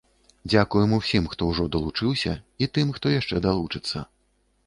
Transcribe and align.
Дзякуем 0.51 0.93
усім, 0.99 1.27
хто 1.33 1.49
ўжо 1.49 1.65
далучыўся, 1.75 2.33
і 2.65 2.71
тым, 2.77 2.87
хто 2.97 3.13
яшчэ 3.19 3.35
далучыцца. 3.47 3.97